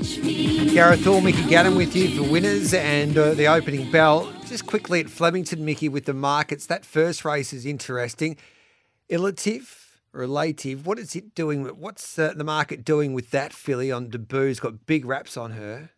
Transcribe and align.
Gareth 0.00 1.04
Hall, 1.04 1.20
Mickey 1.20 1.44
Gannon 1.44 1.76
with 1.76 1.94
you 1.94 2.16
for 2.16 2.22
winners 2.30 2.72
and 2.72 3.16
uh, 3.18 3.34
the 3.34 3.46
opening 3.46 3.90
bell. 3.90 4.32
Just 4.46 4.66
quickly 4.66 5.00
at 5.00 5.10
Flemington, 5.10 5.62
Mickey, 5.62 5.90
with 5.90 6.06
the 6.06 6.14
markets. 6.14 6.64
That 6.64 6.86
first 6.86 7.22
race 7.22 7.52
is 7.52 7.66
interesting. 7.66 8.38
Ilative, 9.10 10.00
relative, 10.12 10.86
what 10.86 10.98
is 10.98 11.14
it 11.14 11.34
doing? 11.34 11.64
What's 11.66 12.18
uh, 12.18 12.32
the 12.34 12.44
market 12.44 12.82
doing 12.82 13.12
with 13.12 13.30
that 13.32 13.52
filly 13.52 13.92
on 13.92 14.08
debut? 14.08 14.44
It's 14.44 14.58
got 14.58 14.86
big 14.86 15.04
wraps 15.04 15.36
on 15.36 15.50
her. 15.50 15.90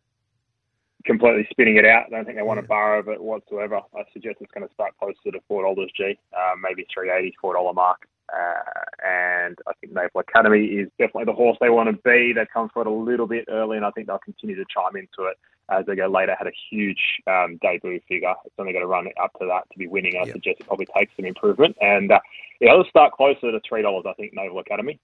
Completely 1.05 1.47
spinning 1.51 1.77
it 1.77 1.85
out. 1.85 2.07
I 2.07 2.11
don't 2.11 2.25
think 2.25 2.37
they 2.37 2.43
want 2.43 2.61
to 2.61 2.67
borrow 2.67 2.99
of 2.99 3.09
it 3.09 3.23
whatsoever. 3.23 3.83
I 3.95 4.03
suggest 4.13 4.39
it's 4.41 4.51
going 4.51 4.67
to 4.67 4.75
start 4.75 4.99
closer 4.99 5.31
to 5.31 5.39
four 5.47 5.63
dollars 5.63 5.93
G, 5.97 6.19
uh, 6.33 6.55
maybe 6.61 6.87
three 6.93 7.11
eighty, 7.11 7.33
four 7.41 7.55
dollar 7.55 7.73
mark. 7.73 8.09
Uh, 8.33 8.82
and 9.05 9.59
I 9.67 9.73
think 9.81 9.93
Naval 9.93 10.21
Academy 10.21 10.65
is 10.65 10.89
definitely 10.99 11.25
the 11.25 11.33
horse 11.33 11.57
they 11.61 11.71
want 11.71 11.91
to 11.91 12.01
be. 12.03 12.33
They've 12.33 12.47
come 12.53 12.69
for 12.73 12.83
it 12.83 12.89
a 12.89 12.93
little 12.93 13.27
bit 13.27 13.47
early, 13.49 13.77
and 13.77 13.87
I 13.87 13.91
think 13.91 14.07
they'll 14.07 14.19
continue 14.19 14.57
to 14.57 14.65
chime 14.73 14.97
into 14.97 15.29
it 15.29 15.37
as 15.71 15.87
they 15.87 15.97
go 15.97 16.07
later. 16.07 16.35
Had 16.39 16.47
a 16.47 16.53
huge 16.71 17.21
um, 17.27 17.59
debut 17.63 18.01
figure. 18.09 18.35
It's 18.45 18.55
only 18.59 18.73
got 18.73 18.81
to 18.81 18.87
run 18.87 19.09
up 19.23 19.33
to 19.41 19.47
that 19.47 19.65
to 19.73 19.79
be 19.79 19.87
winning. 19.87 20.15
I 20.17 20.27
yep. 20.27 20.35
suggest 20.35 20.61
it 20.61 20.67
probably 20.67 20.87
takes 20.97 21.13
some 21.17 21.25
improvement. 21.25 21.77
And 21.81 22.13
uh, 22.13 22.21
yeah, 22.61 22.73
let's 22.75 22.89
start 22.89 23.13
closer 23.13 23.51
to 23.51 23.61
three 23.69 23.83
dollars. 23.83 24.05
I 24.09 24.13
think 24.15 24.35
Naval 24.35 24.59
Academy. 24.59 25.01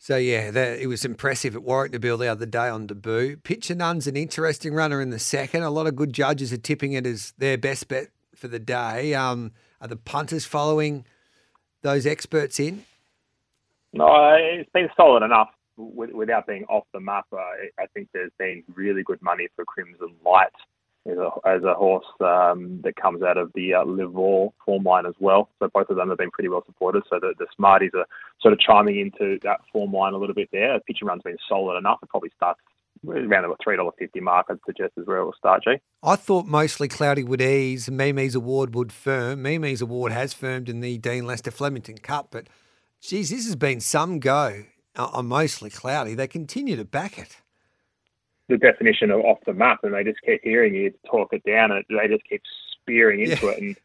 So 0.00 0.16
yeah, 0.16 0.52
that, 0.52 0.78
it 0.78 0.86
was 0.86 1.04
impressive 1.04 1.56
at 1.56 1.62
Warwick 1.62 1.92
to 1.92 1.98
Bill 1.98 2.16
the 2.16 2.28
other 2.28 2.46
day 2.46 2.68
on 2.68 2.86
debut. 2.86 3.36
Pitcher 3.36 3.74
Nun's 3.74 4.06
an 4.06 4.16
interesting 4.16 4.72
runner 4.72 5.00
in 5.00 5.10
the 5.10 5.18
second. 5.18 5.64
A 5.64 5.70
lot 5.70 5.88
of 5.88 5.96
good 5.96 6.12
judges 6.12 6.52
are 6.52 6.58
tipping 6.58 6.92
it 6.92 7.04
as 7.04 7.32
their 7.38 7.58
best 7.58 7.88
bet 7.88 8.08
for 8.34 8.46
the 8.46 8.60
day. 8.60 9.14
Um, 9.14 9.52
are 9.80 9.88
the 9.88 9.96
punters 9.96 10.44
following 10.44 11.04
those 11.82 12.06
experts 12.06 12.60
in? 12.60 12.84
No, 13.92 14.36
it's 14.38 14.70
been 14.72 14.88
solid 14.96 15.24
enough 15.24 15.48
without 15.76 16.46
being 16.46 16.64
off 16.64 16.84
the 16.92 17.00
map. 17.00 17.26
I 17.32 17.86
think 17.94 18.08
there's 18.12 18.32
been 18.38 18.62
really 18.74 19.02
good 19.02 19.22
money 19.22 19.48
for 19.54 19.64
Crimson 19.64 20.14
Light 20.24 20.48
as 21.10 21.16
a, 21.16 21.30
as 21.48 21.62
a 21.62 21.74
horse 21.74 22.04
um, 22.20 22.80
that 22.84 22.96
comes 22.96 23.22
out 23.22 23.38
of 23.38 23.50
the 23.54 23.74
uh, 23.74 23.84
form 24.64 24.82
line 24.84 25.06
as 25.06 25.14
well. 25.20 25.48
So 25.58 25.68
both 25.72 25.88
of 25.88 25.96
them 25.96 26.08
have 26.10 26.18
been 26.18 26.30
pretty 26.30 26.48
well 26.48 26.64
supported. 26.66 27.04
So 27.08 27.18
the, 27.20 27.34
the 27.38 27.46
Smarties 27.56 27.92
are 27.94 28.06
sort 28.40 28.52
of 28.52 28.60
chiming 28.60 28.98
into 28.98 29.38
that 29.42 29.60
form 29.72 29.92
line 29.92 30.12
a 30.12 30.18
little 30.18 30.34
bit 30.34 30.48
there. 30.52 30.74
The 30.74 30.80
pitching 30.80 31.08
run's 31.08 31.22
been 31.22 31.38
solid 31.48 31.78
enough. 31.78 31.98
It 32.02 32.08
probably 32.10 32.30
starts 32.36 32.60
around 33.06 33.44
the 33.44 33.56
three 33.62 33.76
dollar 33.76 33.92
fifty 33.98 34.20
mark. 34.20 34.46
I'd 34.50 34.58
suggest 34.66 34.94
is 34.96 35.06
where 35.06 35.18
it 35.18 35.24
will 35.24 35.32
start. 35.38 35.62
G. 35.64 35.76
I 36.02 36.16
thought 36.16 36.46
mostly 36.46 36.88
Cloudy 36.88 37.22
would 37.22 37.40
ease. 37.40 37.88
Mimi's 37.88 38.34
award 38.34 38.74
would 38.74 38.92
firm. 38.92 39.42
Mimi's 39.42 39.80
award 39.80 40.12
has 40.12 40.34
firmed 40.34 40.68
in 40.68 40.80
the 40.80 40.98
Dean 40.98 41.24
Lester 41.24 41.52
Flemington 41.52 41.98
Cup, 41.98 42.28
but 42.32 42.48
geez, 43.00 43.30
this 43.30 43.46
has 43.46 43.56
been 43.56 43.80
some 43.80 44.18
go 44.18 44.64
on 44.96 45.26
mostly 45.26 45.70
cloudy. 45.70 46.14
They 46.14 46.26
continue 46.26 46.76
to 46.76 46.84
back 46.84 47.18
it. 47.18 47.36
The 48.48 48.56
definition 48.56 49.10
of 49.10 49.20
off 49.20 49.38
the 49.46 49.52
map, 49.52 49.80
and 49.82 49.92
they 49.92 50.04
just 50.04 50.20
keep 50.24 50.42
hearing 50.42 50.74
you 50.74 50.92
talk 51.10 51.32
it 51.32 51.42
down, 51.44 51.70
and 51.70 51.84
they 51.90 52.08
just 52.08 52.24
keep 52.24 52.42
spearing 52.80 53.20
into 53.20 53.46
yeah. 53.46 53.52
it. 53.52 53.58
And 53.58 53.76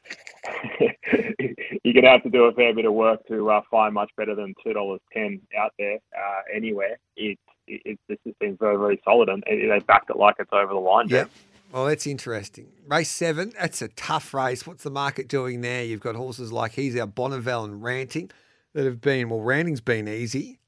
you're 1.84 1.94
going 1.94 2.06
to 2.06 2.10
have 2.10 2.24
to 2.24 2.30
do 2.30 2.46
a 2.46 2.54
fair 2.54 2.74
bit 2.74 2.86
of 2.86 2.94
work 2.94 3.28
to 3.28 3.50
uh, 3.50 3.62
find 3.70 3.94
much 3.94 4.10
better 4.16 4.36
than 4.36 4.56
two 4.64 4.72
dollars 4.72 5.02
ten 5.12 5.42
out 5.60 5.74
there 5.78 5.96
uh, 6.18 6.42
anywhere. 6.56 6.98
It, 7.18 7.38
it, 7.68 7.82
it, 7.84 8.00
this 8.08 8.20
has 8.26 8.34
been 8.40 8.56
very, 8.56 8.78
very 8.78 9.02
solid, 9.04 9.28
and 9.28 9.44
they 9.46 9.80
backed 9.86 10.10
it 10.10 10.16
like 10.16 10.36
it's 10.40 10.50
over 10.54 10.74
the 10.74 10.80
line. 10.80 11.08
Yeah. 11.10 11.26
Well, 11.74 11.88
that's 11.88 12.08
interesting. 12.08 12.68
Race 12.88 13.10
seven, 13.10 13.52
that's 13.60 13.82
a 13.82 13.90
tough 13.90 14.34
race. 14.34 14.66
What's 14.66 14.84
the 14.84 14.92
market 14.92 15.28
doing 15.28 15.60
there? 15.60 15.84
You've 15.84 16.02
got 16.02 16.16
horses 16.16 16.54
like 16.54 16.72
He's 16.74 16.98
Our 16.98 17.08
Bonneville 17.08 17.66
and 17.66 17.84
Ranting 17.84 18.32
that 18.74 18.86
have 18.86 19.02
been, 19.02 19.30
well, 19.30 19.42
Ranting's 19.42 19.82
been 19.82 20.08
easy. 20.08 20.60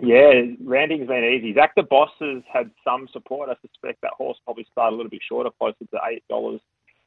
Yeah, 0.00 0.42
Ranting's 0.62 1.08
been 1.08 1.24
easy. 1.24 1.54
Zach 1.54 1.74
the 1.74 1.82
Boss 1.82 2.10
has 2.20 2.42
had 2.52 2.70
some 2.84 3.08
support. 3.12 3.48
I 3.48 3.54
suspect 3.66 4.00
that 4.02 4.12
horse 4.16 4.38
probably 4.44 4.66
started 4.70 4.94
a 4.94 4.96
little 4.96 5.10
bit 5.10 5.20
shorter, 5.28 5.50
closer 5.58 5.84
to 5.90 6.00
eight 6.08 6.22
dollars 6.28 6.60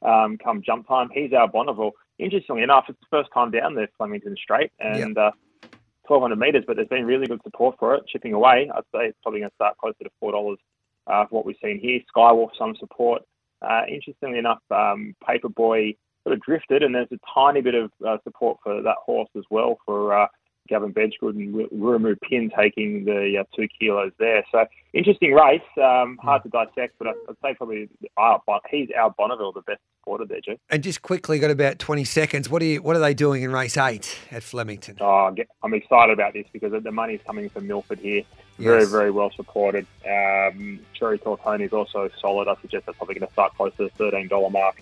um, 0.04 0.38
come 0.38 0.62
jump 0.62 0.88
time. 0.88 1.08
He's 1.12 1.32
our 1.32 1.48
Bonneville. 1.48 1.92
Interestingly 2.18 2.62
enough, 2.62 2.84
it's 2.88 2.98
the 3.00 3.06
first 3.10 3.30
time 3.32 3.50
down 3.50 3.74
there 3.74 3.88
Flemington 3.96 4.36
Straight 4.42 4.72
and 4.78 5.16
yep. 5.16 5.34
uh, 5.34 5.68
1200 6.06 6.36
metres, 6.36 6.64
but 6.66 6.76
there's 6.76 6.88
been 6.88 7.06
really 7.06 7.26
good 7.26 7.40
support 7.42 7.76
for 7.78 7.94
it, 7.94 8.06
chipping 8.06 8.32
away. 8.32 8.70
I'd 8.74 8.82
say 8.94 9.06
it's 9.06 9.18
probably 9.22 9.40
going 9.40 9.50
to 9.50 9.54
start 9.54 9.78
closer 9.78 10.04
to 10.04 10.10
four 10.20 10.32
dollars 10.32 10.58
uh, 11.06 11.24
for 11.26 11.36
what 11.36 11.46
we've 11.46 11.56
seen 11.62 11.78
here. 11.80 12.00
Skywolf 12.14 12.50
some 12.58 12.74
support. 12.78 13.22
Uh, 13.60 13.82
interestingly 13.88 14.38
enough, 14.38 14.60
um, 14.70 15.14
Paperboy 15.26 15.96
sort 16.24 16.34
of 16.34 16.42
drifted, 16.42 16.82
and 16.82 16.94
there's 16.94 17.12
a 17.12 17.18
tiny 17.34 17.60
bit 17.60 17.74
of 17.74 17.90
uh, 18.06 18.18
support 18.24 18.58
for 18.62 18.82
that 18.82 18.96
horse 19.04 19.30
as 19.36 19.44
well 19.50 19.78
for 19.84 20.16
uh, 20.16 20.26
Gavin 20.68 20.92
Bedggood 20.92 21.36
and 21.36 21.54
Rumu 21.70 22.20
Pin 22.20 22.50
taking 22.56 23.04
the 23.04 23.38
uh, 23.40 23.44
two 23.54 23.68
kilos 23.78 24.12
there. 24.18 24.44
So 24.52 24.64
interesting 24.92 25.32
race, 25.32 25.60
um, 25.82 26.18
hard 26.22 26.42
to 26.44 26.48
dissect, 26.48 26.94
but 26.98 27.08
I'd 27.08 27.36
say 27.42 27.54
probably 27.54 27.88
uh, 28.16 28.38
he's 28.70 28.88
our 28.98 29.10
Bonneville, 29.10 29.52
the 29.52 29.62
best 29.62 29.80
supporter 30.00 30.24
there, 30.24 30.40
Joe. 30.40 30.56
And 30.70 30.82
just 30.82 31.02
quickly, 31.02 31.38
got 31.38 31.50
about 31.50 31.78
20 31.78 32.04
seconds. 32.04 32.48
What 32.48 32.62
are 32.62 32.66
you, 32.66 32.82
what 32.82 32.96
are 32.96 33.00
they 33.00 33.14
doing 33.14 33.42
in 33.42 33.52
race 33.52 33.76
eight 33.76 34.16
at 34.30 34.42
Flemington? 34.42 34.98
Oh, 35.00 35.34
I'm 35.62 35.74
excited 35.74 36.12
about 36.12 36.32
this 36.32 36.46
because 36.52 36.72
the 36.82 36.92
money's 36.92 37.20
coming 37.26 37.48
from 37.48 37.66
Milford 37.66 37.98
here. 37.98 38.22
Very, 38.58 38.82
yes. 38.82 38.90
very 38.90 39.10
well 39.10 39.30
supported. 39.34 39.86
Um, 40.06 40.78
Cherry 40.94 41.18
Tortoni 41.18 41.62
is 41.66 41.72
also 41.72 42.08
solid. 42.20 42.48
I 42.48 42.54
suggest 42.60 42.86
that's 42.86 42.98
probably 42.98 43.16
going 43.16 43.26
to 43.26 43.32
start 43.32 43.54
close 43.56 43.74
to 43.76 43.84
the 43.84 44.04
$13 44.04 44.52
mark. 44.52 44.80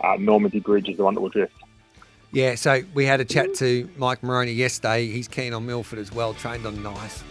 Uh, 0.00 0.16
Normandy 0.18 0.60
Bridge 0.60 0.88
is 0.88 0.96
the 0.96 1.04
one 1.04 1.14
that 1.14 1.20
will 1.20 1.28
drift. 1.28 1.54
Yeah, 2.32 2.54
so 2.54 2.82
we 2.94 3.04
had 3.04 3.20
a 3.20 3.24
chat 3.24 3.54
to 3.54 3.88
Mike 3.96 4.22
Moroney 4.22 4.52
yesterday. 4.52 5.06
He's 5.08 5.26
keen 5.26 5.52
on 5.52 5.66
Milford 5.66 5.98
as 5.98 6.12
well, 6.12 6.32
trained 6.32 6.64
on 6.64 6.80
nice. 6.82 7.24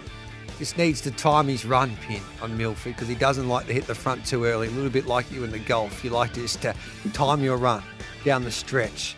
Just 0.58 0.78
needs 0.78 1.00
to 1.02 1.12
time 1.12 1.48
his 1.48 1.66
run 1.66 1.96
pin 2.02 2.22
on 2.42 2.58
Milford 2.58 2.94
because 2.94 3.08
he 3.08 3.16
doesn't 3.16 3.48
like 3.48 3.66
to 3.68 3.74
hit 3.74 3.88
the 3.88 3.96
front 3.96 4.26
too 4.26 4.44
early. 4.44 4.68
A 4.68 4.72
little 4.72 4.90
bit 4.90 5.06
like 5.06 5.32
you 5.32 5.46
in 5.46 5.52
the 5.52 5.60
golf. 5.60 6.04
You 6.04 6.10
like 6.10 6.34
to 6.34 6.42
just 6.42 6.66
uh, 6.66 6.74
time 7.14 7.42
your 7.42 7.56
run 7.56 7.82
down 8.26 8.44
the 8.44 8.52
stretch. 8.52 9.16